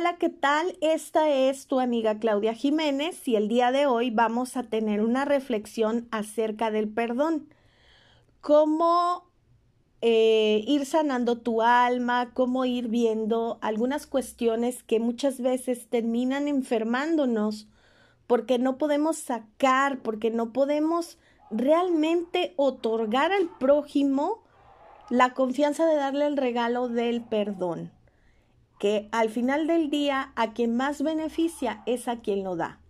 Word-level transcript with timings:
Hola, 0.00 0.16
¿qué 0.16 0.30
tal? 0.30 0.78
Esta 0.80 1.28
es 1.28 1.66
tu 1.66 1.78
amiga 1.78 2.18
Claudia 2.18 2.54
Jiménez 2.54 3.28
y 3.28 3.36
el 3.36 3.48
día 3.48 3.70
de 3.70 3.84
hoy 3.84 4.08
vamos 4.08 4.56
a 4.56 4.62
tener 4.62 5.02
una 5.02 5.26
reflexión 5.26 6.08
acerca 6.10 6.70
del 6.70 6.88
perdón. 6.88 7.50
Cómo 8.40 9.30
eh, 10.00 10.64
ir 10.66 10.86
sanando 10.86 11.36
tu 11.36 11.60
alma, 11.60 12.30
cómo 12.32 12.64
ir 12.64 12.88
viendo 12.88 13.58
algunas 13.60 14.06
cuestiones 14.06 14.82
que 14.82 15.00
muchas 15.00 15.42
veces 15.42 15.86
terminan 15.90 16.48
enfermándonos 16.48 17.68
porque 18.26 18.58
no 18.58 18.78
podemos 18.78 19.18
sacar, 19.18 20.00
porque 20.00 20.30
no 20.30 20.54
podemos 20.54 21.18
realmente 21.50 22.54
otorgar 22.56 23.32
al 23.32 23.50
prójimo 23.58 24.42
la 25.10 25.34
confianza 25.34 25.84
de 25.84 25.96
darle 25.96 26.26
el 26.26 26.38
regalo 26.38 26.88
del 26.88 27.20
perdón 27.20 27.92
que 28.80 29.10
al 29.12 29.28
final 29.28 29.66
del 29.66 29.90
día 29.90 30.32
a 30.36 30.54
quien 30.54 30.74
más 30.74 31.02
beneficia 31.02 31.82
es 31.84 32.08
a 32.08 32.20
quien 32.20 32.42
lo 32.42 32.56
da. 32.56 32.80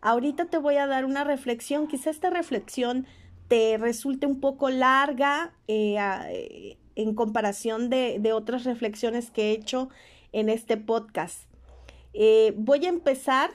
Ahorita 0.00 0.46
te 0.46 0.56
voy 0.56 0.76
a 0.76 0.86
dar 0.86 1.04
una 1.04 1.24
reflexión, 1.24 1.88
quizá 1.88 2.10
esta 2.10 2.30
reflexión 2.30 3.06
te 3.48 3.76
resulte 3.76 4.24
un 4.24 4.40
poco 4.40 4.70
larga 4.70 5.52
eh, 5.66 5.96
eh, 5.98 6.78
en 6.94 7.14
comparación 7.14 7.90
de, 7.90 8.32
otras 8.32 8.62
reflexiones 8.62 9.32
que 9.32 9.50
he 9.50 9.52
hecho 9.52 9.88
en 10.30 10.48
este 10.48 10.76
podcast. 10.76 11.42
Eh, 12.14 12.54
voy 12.56 12.86
a 12.86 12.88
empezar 12.88 13.50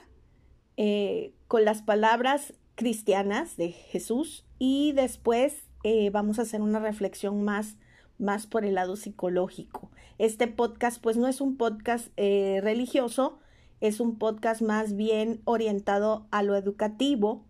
con 1.48 1.64
las 1.64 1.82
palabras 1.82 2.52
cristianas 2.76 3.56
de 3.56 3.72
Jesús 3.72 4.44
y 4.58 4.92
después 4.92 5.64
vamos 6.12 6.38
a 6.38 6.42
hacer 6.42 6.60
una 6.60 6.78
reflexión 6.78 7.42
más 7.42 7.76
más 8.18 8.46
por 8.46 8.64
el 8.64 8.74
lado 8.74 8.96
psicológico. 8.96 9.90
Este 10.18 10.46
podcast 10.46 11.00
pues 11.00 11.16
no 11.16 11.28
es 11.28 11.40
un 11.40 11.56
podcast 11.56 12.08
eh, 12.16 12.60
religioso, 12.62 13.38
es 13.80 14.00
un 14.00 14.18
podcast 14.18 14.60
más 14.62 14.96
bien 14.96 15.40
orientado 15.44 16.26
a 16.30 16.42
lo 16.42 16.56
educativo 16.56 17.44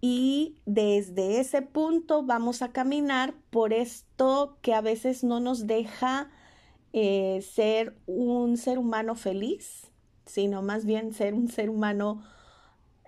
y 0.00 0.56
desde 0.66 1.38
ese 1.40 1.62
punto 1.62 2.24
vamos 2.24 2.62
a 2.62 2.72
caminar 2.72 3.34
por 3.50 3.72
esto 3.72 4.58
que 4.60 4.74
a 4.74 4.80
veces 4.80 5.22
no 5.22 5.38
nos 5.38 5.66
deja 5.66 6.30
eh, 6.92 7.40
ser 7.42 7.96
un 8.06 8.56
ser 8.56 8.78
humano 8.78 9.14
feliz, 9.14 9.92
sino 10.26 10.60
más 10.60 10.84
bien 10.84 11.14
ser 11.14 11.34
un 11.34 11.48
ser 11.48 11.70
humano 11.70 12.22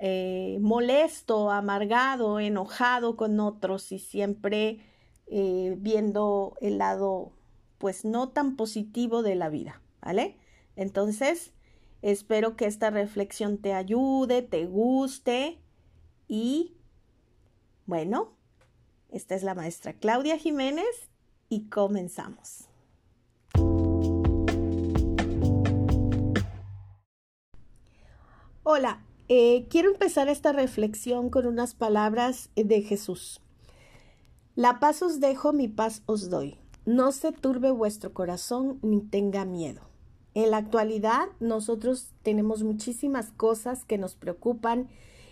eh, 0.00 0.58
molesto, 0.60 1.50
amargado, 1.50 2.38
enojado 2.38 3.16
con 3.16 3.40
otros 3.40 3.90
y 3.90 3.98
siempre 3.98 4.80
eh, 5.26 5.76
viendo 5.78 6.56
el 6.60 6.78
lado 6.78 7.32
pues 7.78 8.04
no 8.04 8.30
tan 8.30 8.56
positivo 8.56 9.22
de 9.22 9.34
la 9.34 9.48
vida, 9.48 9.80
¿vale? 10.00 10.36
Entonces, 10.76 11.52
espero 12.02 12.56
que 12.56 12.66
esta 12.66 12.90
reflexión 12.90 13.58
te 13.58 13.74
ayude, 13.74 14.42
te 14.42 14.66
guste 14.66 15.58
y 16.28 16.76
bueno, 17.86 18.32
esta 19.10 19.34
es 19.34 19.42
la 19.42 19.54
maestra 19.54 19.92
Claudia 19.92 20.38
Jiménez 20.38 21.10
y 21.48 21.68
comenzamos. 21.68 22.68
Hola, 28.62 29.04
eh, 29.28 29.66
quiero 29.68 29.90
empezar 29.90 30.28
esta 30.28 30.52
reflexión 30.52 31.28
con 31.28 31.46
unas 31.46 31.74
palabras 31.74 32.48
de 32.56 32.80
Jesús. 32.80 33.43
La 34.56 34.78
paz 34.78 35.02
os 35.02 35.18
dejo, 35.18 35.52
mi 35.52 35.66
paz 35.66 36.04
os 36.06 36.30
doy. 36.30 36.60
No 36.86 37.10
se 37.10 37.32
turbe 37.32 37.72
vuestro 37.72 38.14
corazón 38.14 38.78
ni 38.82 39.00
tenga 39.00 39.44
miedo. 39.44 39.80
En 40.32 40.52
la 40.52 40.58
actualidad 40.58 41.26
nosotros 41.40 42.12
tenemos 42.22 42.62
muchísimas 42.62 43.32
cosas 43.32 43.84
que 43.84 43.98
nos 43.98 44.14
preocupan 44.14 44.88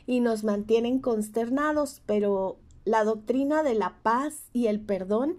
y 0.07 0.19
nos 0.19 0.43
mantienen 0.43 0.99
consternados, 0.99 2.03
pero 2.05 2.59
la 2.85 3.05
doctrina 3.05 3.63
de 3.63 3.75
la 3.75 3.97
paz 4.03 4.49
y 4.53 4.67
el 4.67 4.81
perdón 4.81 5.39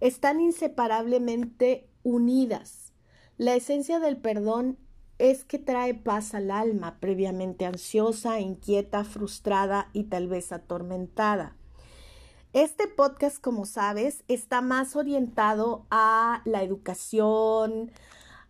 están 0.00 0.40
inseparablemente 0.40 1.86
unidas. 2.04 2.94
La 3.36 3.54
esencia 3.54 4.00
del 4.00 4.16
perdón 4.16 4.78
es 5.18 5.44
que 5.44 5.58
trae 5.58 5.92
paz 5.92 6.32
al 6.32 6.50
alma 6.50 6.98
previamente 6.98 7.66
ansiosa, 7.66 8.40
inquieta, 8.40 9.04
frustrada 9.04 9.90
y 9.92 10.04
tal 10.04 10.28
vez 10.28 10.50
atormentada. 10.50 11.57
Este 12.54 12.88
podcast, 12.88 13.42
como 13.42 13.66
sabes, 13.66 14.24
está 14.26 14.62
más 14.62 14.96
orientado 14.96 15.86
a 15.90 16.40
la 16.46 16.62
educación, 16.62 17.92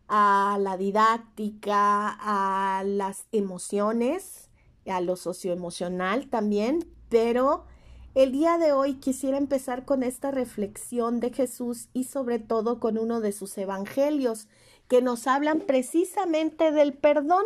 a 0.06 0.56
la 0.60 0.76
didáctica, 0.76 2.16
a 2.20 2.84
las 2.84 3.26
emociones, 3.32 4.50
a 4.86 5.00
lo 5.00 5.16
socioemocional 5.16 6.28
también, 6.28 6.88
pero 7.08 7.64
el 8.14 8.30
día 8.30 8.56
de 8.56 8.72
hoy 8.72 8.94
quisiera 8.94 9.36
empezar 9.36 9.84
con 9.84 10.04
esta 10.04 10.30
reflexión 10.30 11.18
de 11.18 11.32
Jesús 11.32 11.88
y 11.92 12.04
sobre 12.04 12.38
todo 12.38 12.78
con 12.78 12.98
uno 12.98 13.20
de 13.20 13.32
sus 13.32 13.58
evangelios 13.58 14.46
que 14.86 15.02
nos 15.02 15.26
hablan 15.26 15.60
precisamente 15.60 16.70
del 16.70 16.94
perdón. 16.94 17.44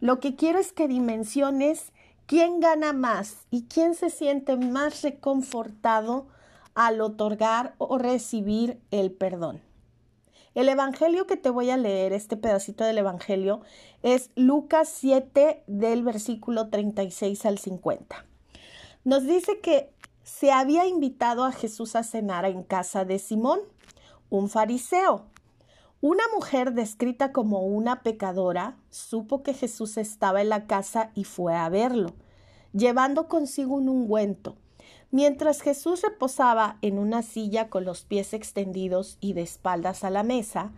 Lo 0.00 0.18
que 0.18 0.34
quiero 0.34 0.58
es 0.58 0.72
que 0.72 0.88
dimensiones 0.88 1.92
¿Quién 2.26 2.60
gana 2.60 2.94
más 2.94 3.46
y 3.50 3.64
quién 3.64 3.94
se 3.94 4.08
siente 4.08 4.56
más 4.56 5.02
reconfortado 5.02 6.26
al 6.74 7.02
otorgar 7.02 7.74
o 7.76 7.98
recibir 7.98 8.80
el 8.90 9.12
perdón? 9.12 9.60
El 10.54 10.70
Evangelio 10.70 11.26
que 11.26 11.36
te 11.36 11.50
voy 11.50 11.68
a 11.68 11.76
leer, 11.76 12.14
este 12.14 12.38
pedacito 12.38 12.84
del 12.84 12.96
Evangelio, 12.96 13.60
es 14.02 14.30
Lucas 14.36 14.88
7 14.88 15.64
del 15.66 16.02
versículo 16.02 16.70
36 16.70 17.44
al 17.44 17.58
50. 17.58 18.24
Nos 19.04 19.24
dice 19.24 19.60
que 19.60 19.92
se 20.22 20.50
había 20.50 20.86
invitado 20.86 21.44
a 21.44 21.52
Jesús 21.52 21.94
a 21.94 22.04
cenar 22.04 22.46
en 22.46 22.62
casa 22.62 23.04
de 23.04 23.18
Simón, 23.18 23.60
un 24.30 24.48
fariseo. 24.48 25.26
Una 26.06 26.24
mujer 26.34 26.74
descrita 26.74 27.32
como 27.32 27.60
una 27.60 28.02
pecadora 28.02 28.76
supo 28.90 29.42
que 29.42 29.54
Jesús 29.54 29.96
estaba 29.96 30.42
en 30.42 30.50
la 30.50 30.66
casa 30.66 31.10
y 31.14 31.24
fue 31.24 31.54
a 31.56 31.66
verlo, 31.70 32.12
llevando 32.74 33.26
consigo 33.26 33.76
un 33.76 33.88
ungüento. 33.88 34.54
Mientras 35.10 35.62
Jesús 35.62 36.02
reposaba 36.02 36.76
en 36.82 36.98
una 36.98 37.22
silla 37.22 37.70
con 37.70 37.86
los 37.86 38.04
pies 38.04 38.34
extendidos 38.34 39.16
y 39.22 39.32
de 39.32 39.40
espaldas 39.40 40.04
a 40.04 40.10
la 40.10 40.24
mesa, 40.24 40.72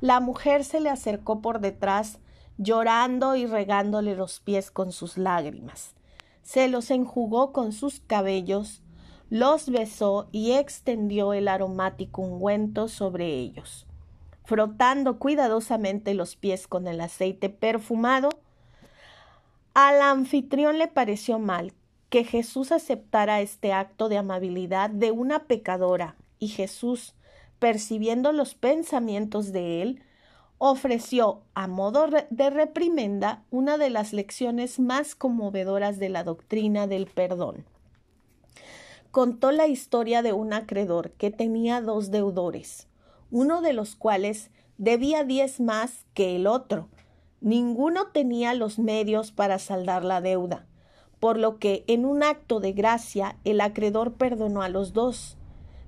la 0.00 0.18
mujer 0.18 0.64
se 0.64 0.80
le 0.80 0.88
acercó 0.88 1.42
por 1.42 1.60
detrás, 1.60 2.18
llorando 2.56 3.36
y 3.36 3.44
regándole 3.44 4.16
los 4.16 4.40
pies 4.40 4.70
con 4.70 4.92
sus 4.92 5.18
lágrimas. 5.18 5.94
Se 6.40 6.68
los 6.68 6.90
enjugó 6.90 7.52
con 7.52 7.72
sus 7.72 8.00
cabellos, 8.00 8.80
los 9.28 9.68
besó 9.68 10.30
y 10.32 10.52
extendió 10.52 11.34
el 11.34 11.48
aromático 11.48 12.22
ungüento 12.22 12.88
sobre 12.88 13.26
ellos 13.26 13.86
frotando 14.50 15.20
cuidadosamente 15.20 16.12
los 16.12 16.34
pies 16.34 16.66
con 16.66 16.88
el 16.88 17.00
aceite 17.00 17.50
perfumado, 17.50 18.30
al 19.74 20.02
anfitrión 20.02 20.76
le 20.76 20.88
pareció 20.88 21.38
mal 21.38 21.72
que 22.08 22.24
Jesús 22.24 22.72
aceptara 22.72 23.42
este 23.42 23.72
acto 23.72 24.08
de 24.08 24.18
amabilidad 24.18 24.90
de 24.90 25.12
una 25.12 25.44
pecadora, 25.44 26.16
y 26.40 26.48
Jesús, 26.48 27.14
percibiendo 27.60 28.32
los 28.32 28.56
pensamientos 28.56 29.52
de 29.52 29.82
él, 29.82 30.02
ofreció, 30.58 31.42
a 31.54 31.68
modo 31.68 32.08
de 32.08 32.50
reprimenda, 32.50 33.44
una 33.52 33.78
de 33.78 33.88
las 33.88 34.12
lecciones 34.12 34.80
más 34.80 35.14
conmovedoras 35.14 36.00
de 36.00 36.08
la 36.08 36.24
doctrina 36.24 36.88
del 36.88 37.06
perdón. 37.06 37.64
Contó 39.12 39.52
la 39.52 39.68
historia 39.68 40.22
de 40.22 40.32
un 40.32 40.52
acreedor 40.52 41.12
que 41.12 41.30
tenía 41.30 41.80
dos 41.80 42.10
deudores 42.10 42.89
uno 43.30 43.62
de 43.62 43.72
los 43.72 43.96
cuales 43.96 44.50
debía 44.78 45.24
diez 45.24 45.60
más 45.60 46.06
que 46.14 46.36
el 46.36 46.46
otro. 46.46 46.88
Ninguno 47.40 48.08
tenía 48.08 48.54
los 48.54 48.78
medios 48.78 49.32
para 49.32 49.58
saldar 49.58 50.04
la 50.04 50.20
deuda, 50.20 50.66
por 51.18 51.38
lo 51.38 51.58
que 51.58 51.84
en 51.86 52.04
un 52.04 52.22
acto 52.22 52.60
de 52.60 52.72
gracia 52.72 53.36
el 53.44 53.60
acreedor 53.60 54.14
perdonó 54.14 54.62
a 54.62 54.68
los 54.68 54.92
dos. 54.92 55.36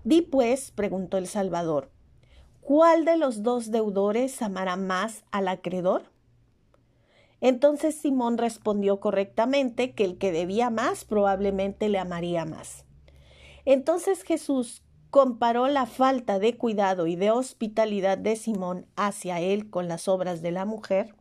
Di 0.05 0.23
pues, 0.23 0.71
preguntó 0.71 1.17
el 1.17 1.27
Salvador, 1.27 1.91
¿cuál 2.61 3.05
de 3.05 3.17
los 3.17 3.43
dos 3.43 3.71
deudores 3.71 4.41
amará 4.43 4.77
más 4.77 5.25
al 5.31 5.49
acreedor? 5.49 6.13
Entonces 7.41 7.97
Simón 7.97 8.39
respondió 8.39 9.01
correctamente 9.01 9.93
que 9.95 10.05
el 10.05 10.17
que 10.17 10.31
debía 10.31 10.71
más 10.71 11.05
probablemente 11.05 11.89
le 11.89 11.99
amaría 11.99 12.45
más. 12.45 12.85
Entonces 13.65 14.23
Jesús, 14.23 14.83
comparó 15.13 15.69
la 15.69 15.85
falta 15.85 16.39
de 16.39 16.57
cuidado 16.57 17.07
y 17.07 17.17
de 17.17 17.31
hospitalidad 17.31 18.17
de 18.17 18.35
Simón 18.35 18.87
hacia 18.97 19.41
él 19.41 19.69
con 19.69 19.87
las 19.87 20.09
obras 20.09 20.41
de 20.41 20.53
la 20.53 20.65
mujer, 20.65 21.15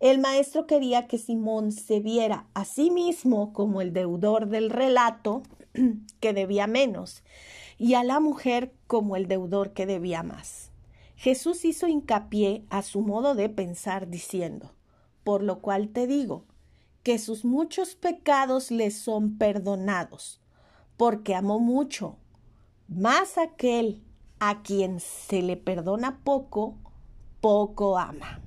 el 0.00 0.18
maestro 0.18 0.66
quería 0.66 1.06
que 1.06 1.16
Simón 1.16 1.70
se 1.70 2.00
viera 2.00 2.48
a 2.54 2.64
sí 2.64 2.90
mismo 2.90 3.52
como 3.52 3.82
el 3.82 3.92
deudor 3.92 4.48
del 4.48 4.68
relato 4.68 5.44
que 6.20 6.32
debía 6.32 6.66
menos 6.66 7.22
y 7.78 7.94
a 7.94 8.02
la 8.02 8.18
mujer 8.18 8.72
como 8.88 9.14
el 9.14 9.28
deudor 9.28 9.74
que 9.74 9.86
debía 9.86 10.24
más. 10.24 10.72
Jesús 11.14 11.64
hizo 11.64 11.86
hincapié 11.86 12.64
a 12.68 12.82
su 12.82 13.00
modo 13.00 13.36
de 13.36 13.48
pensar 13.48 14.08
diciendo, 14.08 14.72
por 15.22 15.44
lo 15.44 15.60
cual 15.60 15.90
te 15.90 16.08
digo, 16.08 16.46
que 17.04 17.20
sus 17.20 17.44
muchos 17.44 17.94
pecados 17.94 18.72
le 18.72 18.90
son 18.90 19.38
perdonados, 19.38 20.40
porque 20.96 21.36
amó 21.36 21.60
mucho. 21.60 22.16
Más 22.94 23.38
aquel 23.38 24.02
a 24.38 24.62
quien 24.62 25.00
se 25.00 25.40
le 25.40 25.56
perdona 25.56 26.20
poco, 26.24 26.76
poco 27.40 27.96
ama. 27.96 28.42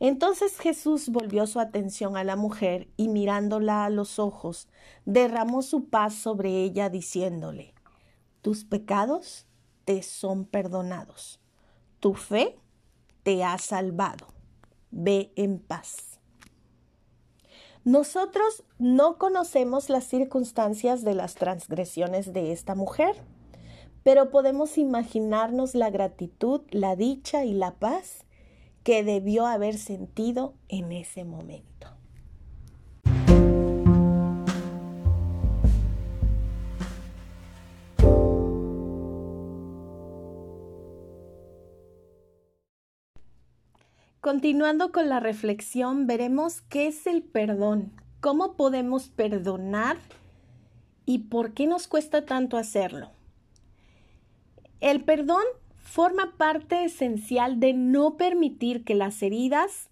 Entonces 0.00 0.58
Jesús 0.58 1.10
volvió 1.10 1.46
su 1.46 1.60
atención 1.60 2.16
a 2.16 2.24
la 2.24 2.34
mujer 2.34 2.88
y 2.96 3.06
mirándola 3.06 3.84
a 3.84 3.90
los 3.90 4.18
ojos, 4.18 4.68
derramó 5.04 5.62
su 5.62 5.88
paz 5.88 6.14
sobre 6.14 6.64
ella 6.64 6.90
diciéndole, 6.90 7.74
tus 8.42 8.64
pecados 8.64 9.46
te 9.84 10.02
son 10.02 10.44
perdonados, 10.44 11.40
tu 12.00 12.14
fe 12.14 12.58
te 13.22 13.44
ha 13.44 13.58
salvado, 13.58 14.26
ve 14.90 15.32
en 15.36 15.60
paz. 15.60 16.18
Nosotros 17.84 18.64
no 18.80 19.16
conocemos 19.16 19.88
las 19.88 20.02
circunstancias 20.02 21.04
de 21.04 21.14
las 21.14 21.36
transgresiones 21.36 22.32
de 22.32 22.50
esta 22.50 22.74
mujer, 22.74 23.14
pero 24.06 24.30
podemos 24.30 24.78
imaginarnos 24.78 25.74
la 25.74 25.90
gratitud, 25.90 26.60
la 26.70 26.94
dicha 26.94 27.44
y 27.44 27.52
la 27.52 27.72
paz 27.72 28.24
que 28.84 29.02
debió 29.02 29.46
haber 29.46 29.78
sentido 29.78 30.54
en 30.68 30.92
ese 30.92 31.24
momento. 31.24 31.88
Continuando 44.20 44.92
con 44.92 45.08
la 45.08 45.18
reflexión, 45.18 46.06
veremos 46.06 46.60
qué 46.60 46.86
es 46.86 47.08
el 47.08 47.24
perdón, 47.24 47.90
cómo 48.20 48.54
podemos 48.54 49.08
perdonar 49.08 49.96
y 51.06 51.26
por 51.26 51.54
qué 51.54 51.66
nos 51.66 51.88
cuesta 51.88 52.24
tanto 52.24 52.56
hacerlo. 52.56 53.15
El 54.80 55.04
perdón 55.04 55.42
forma 55.76 56.36
parte 56.36 56.84
esencial 56.84 57.60
de 57.60 57.72
no 57.72 58.16
permitir 58.16 58.84
que 58.84 58.94
las 58.94 59.22
heridas 59.22 59.90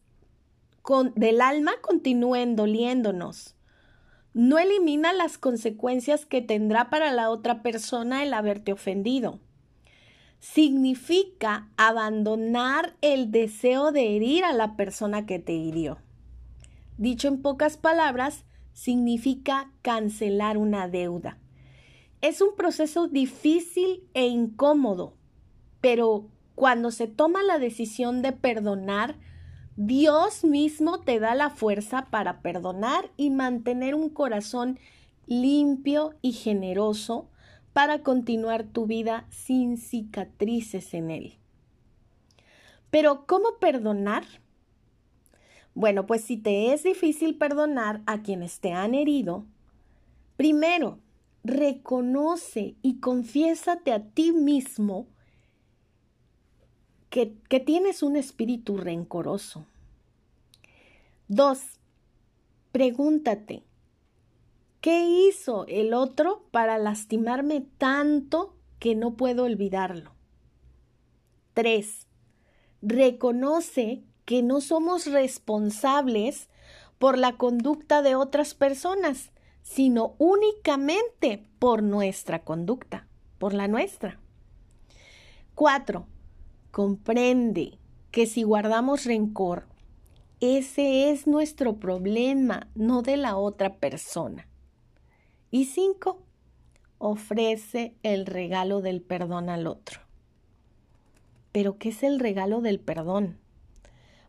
del 1.14 1.40
alma 1.40 1.72
continúen 1.81 2.56
doliéndonos. 2.56 3.54
No 4.34 4.58
elimina 4.58 5.12
las 5.12 5.38
consecuencias 5.38 6.26
que 6.26 6.42
tendrá 6.42 6.90
para 6.90 7.12
la 7.12 7.31
otra 7.31 7.62
persona 7.62 8.22
el 8.22 8.34
haberte 8.34 8.72
ofendido 8.72 9.38
significa 10.44 11.70
abandonar 11.78 12.96
el 13.00 13.30
deseo 13.30 13.92
de 13.92 14.14
herir 14.14 14.44
a 14.44 14.52
la 14.52 14.76
persona 14.76 15.25
que 15.25 15.38
te 15.38 15.54
hirió. 15.54 15.96
Dicho 16.98 17.28
en 17.28 17.40
pocas 17.40 17.78
palabras, 17.78 18.44
significa 18.75 19.70
cancelar 19.80 20.58
una 20.58 20.87
deuda. 20.87 21.38
Es 22.25 22.41
un 22.41 22.56
proceso 22.56 23.06
difícil 23.06 24.03
e 24.15 24.26
incómodo, 24.26 25.12
pero 25.82 26.25
cuando 26.55 26.91
se 26.91 27.06
toma 27.06 27.43
la 27.43 27.59
decisión 27.59 28.23
de 28.23 28.32
perdonar, 28.32 29.17
Dios 29.76 30.43
mismo 30.43 31.00
te 31.00 31.21
da 31.21 31.35
la 31.35 31.50
fuerza 31.50 32.06
para 32.11 32.41
perdonar 32.41 33.11
y 33.19 33.29
mantener 33.29 33.94
un 33.94 34.09
corazón 34.09 34.79
limpio 35.26 36.15
y 36.23 36.32
generoso 36.32 37.29
para 37.75 38.03
continuar 38.03 38.65
tu 38.65 38.87
vida 38.87 39.26
sin 39.29 39.76
cicatrices 39.76 40.94
en 40.94 41.11
él. 41.11 41.35
Pero, 42.91 43.26
¿cómo 43.26 43.59
perdonar? 43.61 44.25
Bueno, 45.75 46.06
pues 46.06 46.25
si 46.25 46.38
te 46.38 46.73
es 46.73 46.85
difícil 46.85 47.37
perdonar 47.37 48.00
a 48.06 48.23
quienes 48.23 48.61
te 48.61 48.73
han 48.73 48.94
herido, 48.94 49.44
primero, 50.38 51.03
reconoce 51.44 52.75
y 52.82 53.00
confiésate 53.00 53.93
a 53.93 54.02
ti 54.02 54.32
mismo 54.32 55.06
que, 57.11 57.37
que 57.49 57.61
tienes 57.61 58.02
un 58.02 58.17
espíritu 58.17 58.76
rencoroso. 58.76 59.67
Dos, 61.29 61.61
pregúntate, 62.73 63.62
¿Qué 64.85 65.06
hizo 65.08 65.64
el 65.67 65.94
otro 65.94 66.44
para 66.50 66.76
lastimarme 66.76 67.64
tanto 67.79 68.55
que 68.79 68.94
no 68.94 69.14
puedo 69.17 69.44
olvidarlo? 69.44 70.12
3. 71.55 72.06
Reconoce 72.82 74.05
que 74.26 74.43
no 74.43 74.61
somos 74.61 75.06
responsables 75.06 76.50
por 76.99 77.17
la 77.17 77.38
conducta 77.38 78.02
de 78.02 78.14
otras 78.14 78.52
personas, 78.52 79.31
sino 79.64 80.14
únicamente 80.19 81.43
por 81.58 81.82
nuestra 81.82 82.44
conducta, 82.44 83.08
por 83.38 83.55
la 83.55 83.66
nuestra. 83.66 84.20
4. 85.55 86.06
Comprende 86.70 87.78
que 88.11 88.26
si 88.26 88.43
guardamos 88.43 89.06
rencor, 89.06 89.66
ese 90.40 91.11
es 91.11 91.26
nuestro 91.26 91.81
problema, 91.81 92.69
no 92.75 93.00
de 93.00 93.16
la 93.16 93.37
otra 93.37 93.76
persona. 93.76 94.46
Y 95.50 95.64
cinco, 95.64 96.22
ofrece 96.99 97.96
el 98.02 98.26
regalo 98.26 98.82
del 98.82 99.00
perdón 99.00 99.49
al 99.49 99.66
otro. 99.66 100.00
¿Pero 101.52 101.78
qué 101.78 101.88
es 101.88 102.02
el 102.02 102.20
regalo 102.20 102.61
del 102.61 102.81
perdón? 102.81 103.38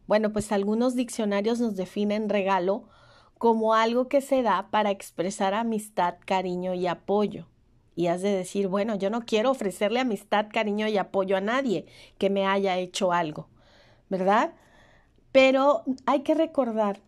Bueno, 0.08 0.32
pues 0.32 0.54
algunos 0.54 0.96
diccionarios 0.96 1.60
nos 1.60 1.76
definen 1.76 2.30
regalo 2.30 2.88
como 3.38 3.74
algo 3.74 4.08
que 4.08 4.22
se 4.22 4.42
da 4.42 4.70
para 4.72 4.92
expresar 4.92 5.54
amistad, 5.54 6.16
cariño 6.26 6.74
y 6.74 6.88
apoyo. 6.88 7.48
Y 7.96 8.08
has 8.08 8.22
de 8.22 8.32
decir, 8.32 8.68
bueno, 8.68 8.96
yo 8.96 9.10
no 9.10 9.22
quiero 9.26 9.52
ofrecerle 9.52 10.00
amistad, 10.00 10.48
cariño 10.52 10.88
y 10.88 10.98
apoyo 10.98 11.38
a 11.38 11.42
nadie 11.42 11.86
que 12.18 12.30
me 12.30 12.46
haya 12.46 12.78
hecho 12.78 13.12
algo, 13.14 13.48
¿verdad? 14.10 14.54
Pero 15.32 15.84
hay 16.06 16.22
que 16.22 16.34
recordar 16.34 17.02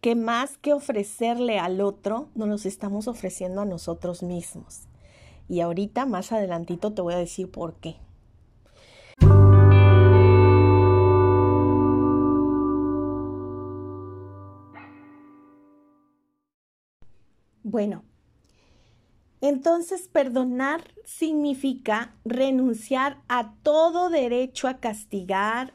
que 0.00 0.16
más 0.16 0.58
que 0.58 0.72
ofrecerle 0.72 1.58
al 1.60 1.80
otro, 1.80 2.28
nos 2.34 2.48
los 2.48 2.66
estamos 2.66 3.06
ofreciendo 3.06 3.60
a 3.60 3.64
nosotros 3.64 4.22
mismos. 4.24 4.88
Y 5.48 5.60
ahorita, 5.60 6.06
más 6.06 6.32
adelantito, 6.32 6.92
te 6.92 7.02
voy 7.02 7.14
a 7.14 7.18
decir 7.18 7.50
por 7.50 7.74
qué. 7.74 7.96
Bueno, 17.72 18.04
entonces 19.40 20.06
perdonar 20.06 20.92
significa 21.06 22.14
renunciar 22.22 23.22
a 23.28 23.54
todo 23.62 24.10
derecho 24.10 24.68
a 24.68 24.76
castigar 24.76 25.72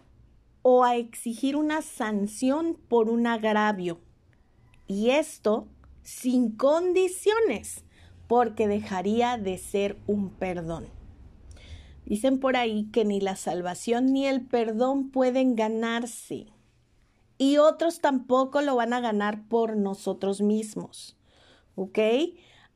o 0.61 0.83
a 0.83 0.95
exigir 0.95 1.55
una 1.55 1.81
sanción 1.81 2.77
por 2.87 3.09
un 3.09 3.25
agravio 3.25 3.99
y 4.85 5.09
esto 5.09 5.69
sin 6.03 6.51
condiciones, 6.51 7.83
porque 8.27 8.67
dejaría 8.67 9.39
de 9.39 9.57
ser 9.57 9.97
un 10.05 10.29
perdón. 10.29 10.85
Dicen 12.05 12.39
por 12.39 12.57
ahí 12.57 12.91
que 12.91 13.05
ni 13.05 13.21
la 13.21 13.35
salvación 13.35 14.13
ni 14.13 14.27
el 14.27 14.45
perdón 14.45 15.09
pueden 15.09 15.55
ganarse 15.55 16.45
y 17.39 17.57
otros 17.57 18.01
tampoco 18.01 18.61
lo 18.61 18.75
van 18.75 18.93
a 18.93 18.99
ganar 18.99 19.47
por 19.47 19.75
nosotros 19.75 20.41
mismos. 20.41 21.16
¿Ok? 21.77 21.99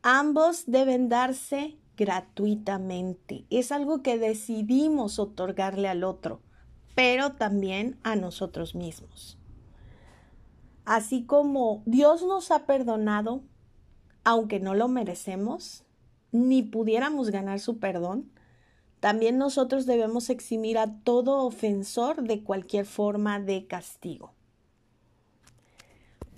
Ambos 0.04 0.66
deben 0.68 1.10
darse 1.10 1.76
gratuitamente. 1.98 3.46
Es 3.50 3.72
algo 3.72 4.04
que 4.04 4.20
decidimos 4.20 5.18
otorgarle 5.18 5.88
al 5.88 6.04
otro, 6.04 6.40
pero 6.94 7.34
también 7.34 8.00
a 8.04 8.16
nosotros 8.16 8.76
mismos. 8.76 9.40
Así 10.86 11.24
como 11.26 11.82
Dios 11.88 12.22
nos 12.22 12.52
ha 12.52 12.68
perdonado, 12.68 13.42
aunque 14.24 14.60
no 14.60 14.76
lo 14.76 14.88
merecemos, 14.88 15.84
ni 16.32 16.62
pudiéramos 16.62 17.32
ganar 17.32 17.60
su 17.60 17.80
perdón, 17.80 18.32
también 19.00 19.40
nosotros 19.40 19.88
debemos 19.88 20.30
eximir 20.30 20.78
a 20.78 20.94
todo 21.04 21.44
ofensor 21.44 22.22
de 22.22 22.44
cualquier 22.44 22.86
forma 22.86 23.40
de 23.40 23.66
castigo. 23.66 24.34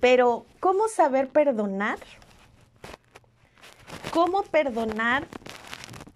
Pero, 0.00 0.46
¿cómo 0.60 0.88
saber 0.88 1.28
perdonar? 1.28 1.98
¿Cómo 4.14 4.44
perdonar 4.44 5.26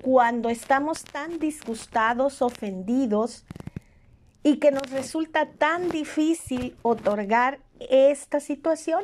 cuando 0.00 0.50
estamos 0.50 1.02
tan 1.02 1.40
disgustados, 1.40 2.42
ofendidos 2.42 3.44
y 4.44 4.58
que 4.58 4.70
nos 4.70 4.88
resulta 4.92 5.46
tan 5.46 5.88
difícil 5.88 6.76
otorgar 6.82 7.58
esta 7.90 8.38
situación. 8.38 9.02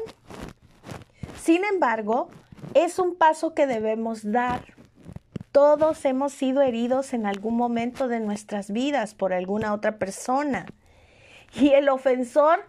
Sin 1.43 1.65
embargo, 1.65 2.29
es 2.75 3.01
un 3.01 3.17
paso 3.17 3.53
que 3.53 3.67
debemos 3.67 4.31
dar. 4.31 4.63
Todos 5.51 6.05
hemos 6.05 6.33
sido 6.33 6.63
heridos 6.63 7.15
en 7.15 7.27
algún 7.27 7.57
momento 7.57 8.07
de 8.07 8.21
nuestras 8.21 8.71
vidas 8.71 9.15
por 9.15 9.33
alguna 9.33 9.75
otra 9.75 9.99
persona. 9.99 10.67
Y 11.53 11.71
el 11.71 11.89
ofensor 11.89 12.65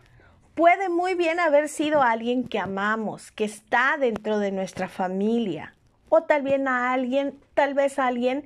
puede 0.56 0.90
muy 0.90 1.14
bien 1.14 1.40
haber 1.40 1.70
sido 1.70 2.02
alguien 2.02 2.48
que 2.48 2.58
amamos, 2.58 3.32
que 3.32 3.46
está 3.46 3.98
dentro 4.00 4.40
de 4.40 4.52
nuestra 4.52 4.90
familia, 4.90 5.76
o 6.16 6.24
tal 6.24 6.44
vez 6.44 6.66
a 6.66 6.94
alguien, 6.94 7.38
tal 7.54 7.74
vez 7.74 8.00
a 8.00 8.08
alguien 8.08 8.46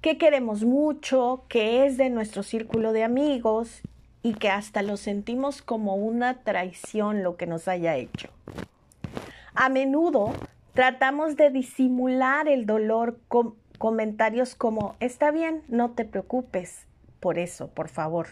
que 0.00 0.18
queremos 0.18 0.64
mucho, 0.64 1.44
que 1.48 1.86
es 1.86 1.96
de 1.96 2.10
nuestro 2.10 2.42
círculo 2.42 2.92
de 2.92 3.04
amigos 3.04 3.82
y 4.22 4.34
que 4.34 4.50
hasta 4.50 4.82
lo 4.82 4.96
sentimos 4.96 5.62
como 5.62 5.94
una 5.94 6.42
traición 6.42 7.22
lo 7.22 7.36
que 7.36 7.46
nos 7.46 7.68
haya 7.68 7.96
hecho. 7.96 8.28
A 9.54 9.68
menudo 9.68 10.32
tratamos 10.74 11.36
de 11.36 11.50
disimular 11.50 12.48
el 12.48 12.66
dolor 12.66 13.18
con 13.28 13.54
comentarios 13.78 14.54
como, 14.54 14.94
está 15.00 15.30
bien, 15.30 15.62
no 15.68 15.92
te 15.92 16.04
preocupes 16.04 16.86
por 17.18 17.38
eso, 17.38 17.68
por 17.68 17.88
favor. 17.88 18.28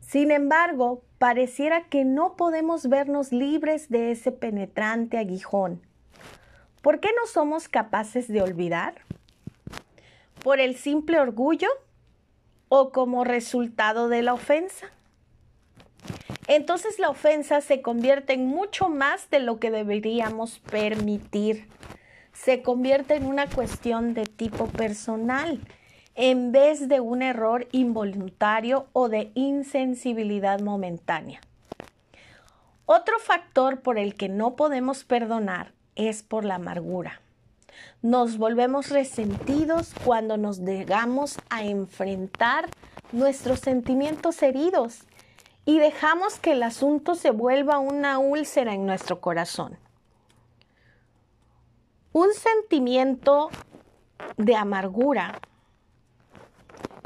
Sin 0.00 0.30
embargo, 0.30 1.02
pareciera 1.18 1.84
que 1.88 2.04
no 2.04 2.36
podemos 2.36 2.88
vernos 2.88 3.32
libres 3.32 3.88
de 3.88 4.10
ese 4.10 4.32
penetrante 4.32 5.18
aguijón. 5.18 5.80
¿Por 6.84 7.00
qué 7.00 7.08
no 7.18 7.26
somos 7.26 7.66
capaces 7.66 8.28
de 8.28 8.42
olvidar? 8.42 8.96
¿Por 10.42 10.60
el 10.60 10.76
simple 10.76 11.18
orgullo 11.18 11.68
o 12.68 12.90
como 12.92 13.24
resultado 13.24 14.10
de 14.10 14.20
la 14.20 14.34
ofensa? 14.34 14.88
Entonces 16.46 16.98
la 16.98 17.08
ofensa 17.08 17.62
se 17.62 17.80
convierte 17.80 18.34
en 18.34 18.46
mucho 18.46 18.90
más 18.90 19.30
de 19.30 19.40
lo 19.40 19.58
que 19.58 19.70
deberíamos 19.70 20.58
permitir. 20.58 21.68
Se 22.34 22.60
convierte 22.60 23.14
en 23.14 23.24
una 23.24 23.48
cuestión 23.48 24.12
de 24.12 24.26
tipo 24.26 24.66
personal 24.66 25.60
en 26.14 26.52
vez 26.52 26.86
de 26.86 27.00
un 27.00 27.22
error 27.22 27.66
involuntario 27.72 28.88
o 28.92 29.08
de 29.08 29.30
insensibilidad 29.32 30.60
momentánea. 30.60 31.40
Otro 32.84 33.18
factor 33.20 33.80
por 33.80 33.96
el 33.96 34.16
que 34.16 34.28
no 34.28 34.54
podemos 34.54 35.04
perdonar 35.04 35.72
es 35.96 36.22
por 36.22 36.44
la 36.44 36.56
amargura. 36.56 37.20
Nos 38.02 38.38
volvemos 38.38 38.90
resentidos 38.90 39.92
cuando 40.04 40.36
nos 40.36 40.58
negamos 40.58 41.38
a 41.50 41.64
enfrentar 41.64 42.68
nuestros 43.12 43.60
sentimientos 43.60 44.42
heridos 44.42 45.00
y 45.64 45.78
dejamos 45.78 46.38
que 46.38 46.52
el 46.52 46.62
asunto 46.62 47.14
se 47.14 47.30
vuelva 47.30 47.78
una 47.78 48.18
úlcera 48.18 48.74
en 48.74 48.86
nuestro 48.86 49.20
corazón. 49.20 49.78
Un 52.12 52.32
sentimiento 52.34 53.50
de 54.36 54.54
amargura 54.54 55.40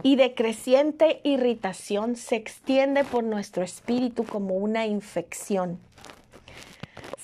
y 0.03 0.17
de 0.17 0.35
creciente 0.35 1.21
irritación 1.25 2.17
se 2.17 2.37
extiende 2.37 3.05
por 3.05 3.25
nuestro 3.25 3.63
espíritu 3.63 4.25
como 4.25 4.55
una 4.55 4.87
infección. 4.87 5.81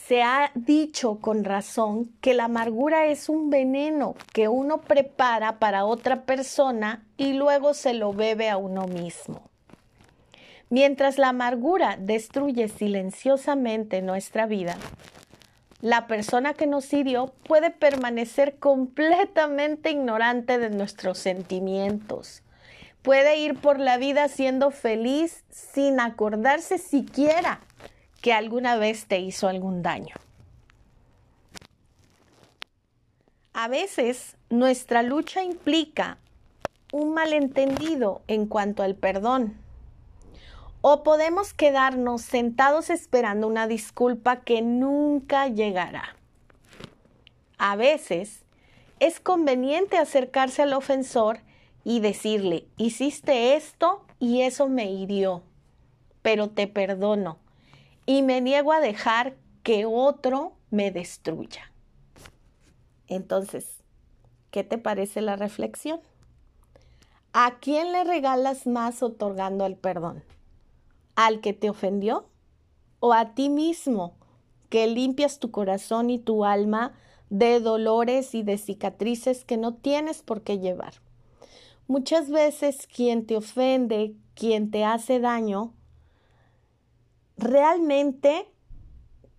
Se 0.06 0.22
ha 0.22 0.50
dicho 0.54 1.18
con 1.22 1.44
razón 1.44 2.12
que 2.20 2.34
la 2.34 2.44
amargura 2.44 3.06
es 3.06 3.30
un 3.30 3.48
veneno 3.48 4.16
que 4.34 4.48
uno 4.48 4.82
prepara 4.82 5.58
para 5.58 5.86
otra 5.86 6.24
persona 6.24 7.06
y 7.16 7.32
luego 7.32 7.72
se 7.72 7.94
lo 7.94 8.12
bebe 8.12 8.50
a 8.50 8.58
uno 8.58 8.86
mismo. 8.86 9.48
Mientras 10.68 11.16
la 11.16 11.30
amargura 11.30 11.96
destruye 11.98 12.68
silenciosamente 12.68 14.02
nuestra 14.02 14.44
vida, 14.44 14.76
la 15.80 16.06
persona 16.06 16.52
que 16.52 16.66
nos 16.66 16.92
hirió 16.92 17.32
puede 17.44 17.70
permanecer 17.70 18.58
completamente 18.58 19.90
ignorante 19.90 20.58
de 20.58 20.68
nuestros 20.68 21.16
sentimientos. 21.16 22.42
Puede 23.00 23.38
ir 23.38 23.58
por 23.58 23.80
la 23.80 23.96
vida 23.96 24.28
siendo 24.28 24.70
feliz 24.70 25.44
sin 25.48 25.98
acordarse 25.98 26.76
siquiera 26.76 27.62
que 28.24 28.32
alguna 28.32 28.76
vez 28.78 29.04
te 29.04 29.18
hizo 29.18 29.48
algún 29.48 29.82
daño. 29.82 30.14
A 33.52 33.68
veces 33.68 34.38
nuestra 34.48 35.02
lucha 35.02 35.42
implica 35.42 36.16
un 36.90 37.12
malentendido 37.12 38.22
en 38.26 38.46
cuanto 38.46 38.82
al 38.82 38.94
perdón. 38.94 39.58
O 40.80 41.02
podemos 41.02 41.52
quedarnos 41.52 42.22
sentados 42.22 42.88
esperando 42.88 43.46
una 43.46 43.68
disculpa 43.68 44.40
que 44.40 44.62
nunca 44.62 45.48
llegará. 45.48 46.16
A 47.58 47.76
veces 47.76 48.40
es 49.00 49.20
conveniente 49.20 49.98
acercarse 49.98 50.62
al 50.62 50.72
ofensor 50.72 51.40
y 51.84 52.00
decirle, 52.00 52.68
hiciste 52.78 53.54
esto 53.54 54.02
y 54.18 54.40
eso 54.40 54.66
me 54.66 54.90
hirió, 54.90 55.42
pero 56.22 56.48
te 56.48 56.66
perdono 56.66 57.43
y 58.06 58.22
me 58.22 58.40
niego 58.40 58.72
a 58.72 58.80
dejar 58.80 59.36
que 59.62 59.86
otro 59.86 60.52
me 60.70 60.90
destruya. 60.90 61.72
Entonces, 63.06 63.82
¿qué 64.50 64.64
te 64.64 64.78
parece 64.78 65.20
la 65.20 65.36
reflexión? 65.36 66.00
¿A 67.32 67.58
quién 67.60 67.92
le 67.92 68.04
regalas 68.04 68.66
más 68.66 69.02
otorgando 69.02 69.66
el 69.66 69.76
perdón? 69.76 70.22
¿Al 71.16 71.40
que 71.40 71.52
te 71.52 71.70
ofendió? 71.70 72.26
¿O 73.00 73.12
a 73.12 73.34
ti 73.34 73.48
mismo 73.48 74.14
que 74.68 74.86
limpias 74.86 75.38
tu 75.38 75.50
corazón 75.50 76.10
y 76.10 76.18
tu 76.18 76.44
alma 76.44 76.92
de 77.30 77.60
dolores 77.60 78.34
y 78.34 78.42
de 78.42 78.58
cicatrices 78.58 79.44
que 79.44 79.56
no 79.56 79.74
tienes 79.74 80.22
por 80.22 80.42
qué 80.42 80.58
llevar? 80.58 80.94
Muchas 81.86 82.30
veces 82.30 82.86
quien 82.86 83.26
te 83.26 83.36
ofende, 83.36 84.14
quien 84.34 84.70
te 84.70 84.84
hace 84.84 85.20
daño, 85.20 85.74
realmente 87.36 88.48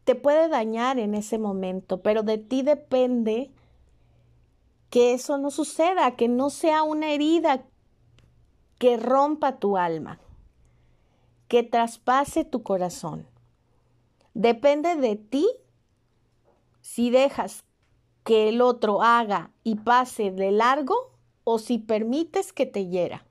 te 0.03 0.15
puede 0.15 0.47
dañar 0.49 0.99
en 0.99 1.15
ese 1.15 1.37
momento, 1.37 2.01
pero 2.01 2.23
de 2.23 2.37
ti 2.37 2.61
depende 2.61 3.51
que 4.89 5.13
eso 5.13 5.37
no 5.37 5.51
suceda, 5.51 6.15
que 6.15 6.27
no 6.27 6.49
sea 6.49 6.83
una 6.83 7.11
herida 7.11 7.65
que 8.77 8.97
rompa 8.97 9.57
tu 9.57 9.77
alma, 9.77 10.19
que 11.47 11.63
traspase 11.63 12.45
tu 12.45 12.63
corazón. 12.63 13.27
Depende 14.33 14.95
de 14.95 15.15
ti 15.15 15.49
si 16.81 17.09
dejas 17.09 17.63
que 18.23 18.49
el 18.49 18.61
otro 18.61 19.01
haga 19.01 19.51
y 19.63 19.75
pase 19.75 20.31
de 20.31 20.51
largo 20.51 21.13
o 21.43 21.57
si 21.57 21.77
permites 21.77 22.53
que 22.53 22.65
te 22.65 22.87
hiera. 22.87 23.24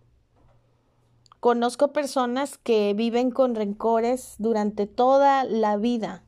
Conozco 1.45 1.93
personas 1.93 2.57
que 2.57 2.95
viven 2.95 3.31
con 3.31 3.55
rencores 3.55 4.37
durante 4.39 4.87
toda 4.87 5.45
la 5.45 5.77
vida 5.77 6.25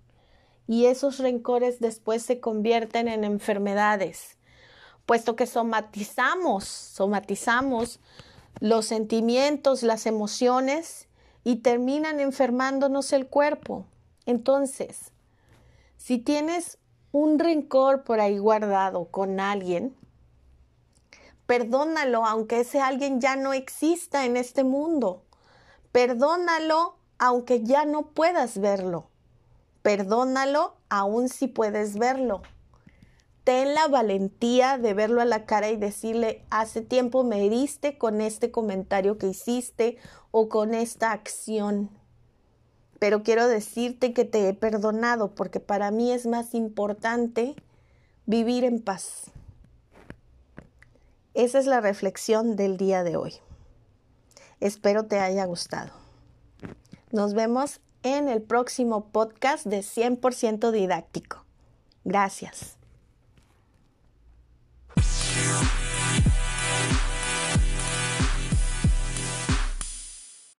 y 0.66 0.84
esos 0.84 1.20
rencores 1.20 1.80
después 1.80 2.22
se 2.22 2.38
convierten 2.38 3.08
en 3.08 3.24
enfermedades, 3.24 4.36
puesto 5.06 5.34
que 5.34 5.46
somatizamos, 5.46 6.64
somatizamos 6.64 7.98
los 8.60 8.84
sentimientos, 8.84 9.82
las 9.82 10.04
emociones 10.04 11.08
y 11.44 11.62
terminan 11.62 12.20
enfermándonos 12.20 13.14
el 13.14 13.26
cuerpo. 13.26 13.86
Entonces, 14.26 15.12
si 15.96 16.18
tienes 16.18 16.76
un 17.10 17.38
rencor 17.38 18.04
por 18.04 18.20
ahí 18.20 18.36
guardado 18.36 19.06
con 19.06 19.40
alguien, 19.40 19.96
Perdónalo 21.46 22.26
aunque 22.26 22.60
ese 22.60 22.80
alguien 22.80 23.20
ya 23.20 23.36
no 23.36 23.52
exista 23.52 24.24
en 24.24 24.36
este 24.36 24.64
mundo. 24.64 25.22
Perdónalo 25.92 26.96
aunque 27.18 27.62
ya 27.62 27.84
no 27.84 28.08
puedas 28.08 28.58
verlo. 28.58 29.08
Perdónalo 29.82 30.74
aún 30.88 31.28
si 31.28 31.46
puedes 31.46 31.98
verlo. 31.98 32.42
Ten 33.44 33.74
la 33.74 33.86
valentía 33.86 34.76
de 34.76 34.92
verlo 34.92 35.20
a 35.20 35.24
la 35.24 35.46
cara 35.46 35.70
y 35.70 35.76
decirle, 35.76 36.44
hace 36.50 36.80
tiempo 36.80 37.22
me 37.22 37.46
heriste 37.46 37.96
con 37.96 38.20
este 38.20 38.50
comentario 38.50 39.18
que 39.18 39.28
hiciste 39.28 39.98
o 40.32 40.48
con 40.48 40.74
esta 40.74 41.12
acción. 41.12 41.90
Pero 42.98 43.22
quiero 43.22 43.46
decirte 43.46 44.12
que 44.12 44.24
te 44.24 44.48
he 44.48 44.54
perdonado 44.54 45.36
porque 45.36 45.60
para 45.60 45.92
mí 45.92 46.10
es 46.10 46.26
más 46.26 46.54
importante 46.54 47.54
vivir 48.26 48.64
en 48.64 48.82
paz. 48.82 49.30
Esa 51.36 51.58
es 51.58 51.66
la 51.66 51.82
reflexión 51.82 52.56
del 52.56 52.78
día 52.78 53.04
de 53.04 53.18
hoy. 53.18 53.34
Espero 54.58 55.04
te 55.04 55.20
haya 55.20 55.44
gustado. 55.44 55.92
Nos 57.12 57.34
vemos 57.34 57.80
en 58.02 58.30
el 58.30 58.40
próximo 58.40 59.10
podcast 59.10 59.66
de 59.66 59.80
100% 59.80 60.70
didáctico. 60.70 61.44
Gracias. 62.04 62.75